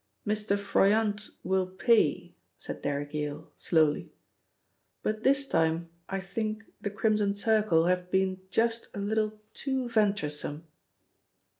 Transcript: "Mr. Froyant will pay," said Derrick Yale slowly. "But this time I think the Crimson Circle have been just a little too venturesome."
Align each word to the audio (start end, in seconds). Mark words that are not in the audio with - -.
"Mr. 0.25 0.57
Froyant 0.57 1.29
will 1.43 1.67
pay," 1.67 2.33
said 2.57 2.81
Derrick 2.81 3.13
Yale 3.13 3.51
slowly. 3.55 4.11
"But 5.03 5.21
this 5.21 5.47
time 5.47 5.91
I 6.09 6.19
think 6.19 6.63
the 6.81 6.89
Crimson 6.89 7.35
Circle 7.35 7.85
have 7.85 8.09
been 8.09 8.41
just 8.49 8.87
a 8.95 8.99
little 8.99 9.39
too 9.53 9.87
venturesome." 9.89 10.65